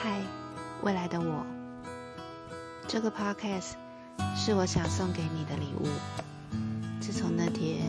[0.00, 0.20] 嗨
[0.82, 1.44] 未来的我，
[2.86, 3.72] 这个 podcast
[4.36, 5.88] 是我想送给你的礼物。
[7.00, 7.82] 自从那天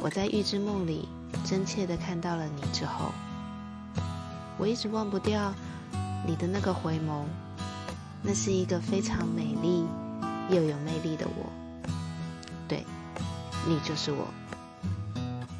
[0.00, 1.08] 我在预知梦里
[1.44, 3.10] 真切的看到了你之后，
[4.58, 5.52] 我一直忘不掉
[6.24, 7.24] 你的那个回眸，
[8.22, 9.84] 那是一个非常美丽
[10.50, 11.50] 又有魅力的我。
[12.68, 12.86] 对，
[13.66, 14.28] 你就是我。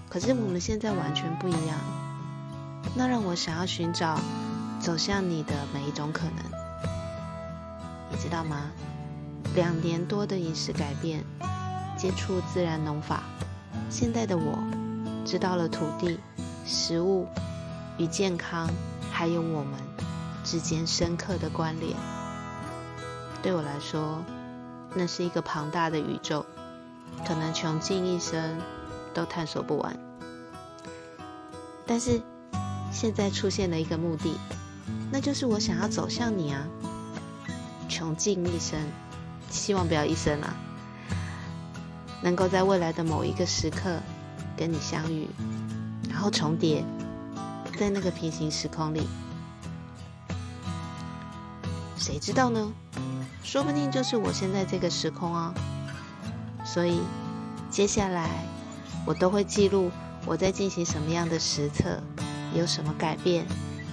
[0.09, 1.77] 可是我们现在完全不一样，
[2.95, 4.20] 那让我想要寻找。
[4.88, 6.37] 走向你的每一种可能，
[8.10, 8.70] 你知道吗？
[9.55, 11.23] 两年多的饮食改变，
[11.95, 13.23] 接触自然农法，
[13.91, 14.59] 现在的我
[15.27, 16.19] 知道了土地、
[16.65, 17.27] 食物
[17.98, 18.66] 与健康，
[19.12, 19.74] 还有我们
[20.43, 21.95] 之间深刻的关联。
[23.43, 24.24] 对我来说，
[24.95, 26.46] 那是一个庞大的宇宙，
[27.27, 28.59] 可能穷尽一生
[29.13, 29.95] 都探索不完。
[31.87, 32.23] 但是
[32.91, 34.35] 现在出现了一个目的。
[35.11, 36.67] 那就是我想要走向你啊，
[37.89, 38.79] 穷尽一生，
[39.51, 40.55] 希望不要一生啊，
[42.23, 43.99] 能够在未来的某一个时刻
[44.57, 45.27] 跟你相遇，
[46.11, 46.85] 然后重叠
[47.79, 49.07] 在那个平行时空里，
[51.97, 52.73] 谁知道呢？
[53.43, 55.55] 说不定就是我现在这个时空啊。
[56.65, 57.01] 所以
[57.71, 58.29] 接下来
[59.07, 59.91] 我都会记录
[60.27, 61.99] 我在进行什么样的实测，
[62.55, 63.47] 有什么改变，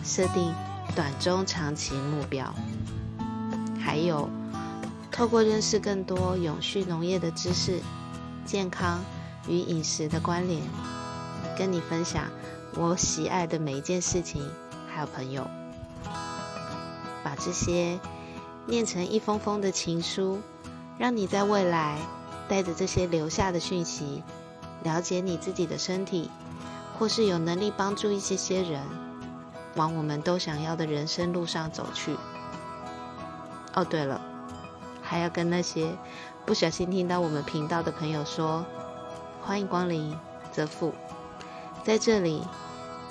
[0.04, 0.54] 设定。
[0.96, 2.56] 短中长期目标，
[3.84, 4.30] 还有
[5.12, 7.82] 透过认识更多永续农业的知识、
[8.46, 9.04] 健康
[9.46, 10.62] 与饮食的关联，
[11.58, 12.30] 跟你分享
[12.76, 14.42] 我喜爱的每一件事情，
[14.88, 15.46] 还有朋友，
[17.26, 18.00] 把这些
[18.66, 20.40] 念成一封封的情书，
[20.98, 21.98] 让你在未来
[22.48, 24.23] 带着这些留下的讯息，
[24.84, 26.32] 了解你自己的身体，
[26.98, 29.05] 或是有能力帮助一些些人。
[29.75, 32.17] 往我们都想要的人生路上走去。
[33.73, 34.19] 哦，对了，
[35.02, 35.95] 还要跟那些
[36.45, 38.65] 不小心听到我们频道的朋友说，
[39.43, 40.17] 欢迎光临
[40.52, 40.93] 泽富，
[41.83, 42.41] 在这里，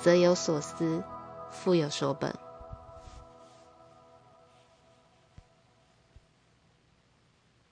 [0.01, 1.03] 则有所思，
[1.51, 2.33] 富有所本。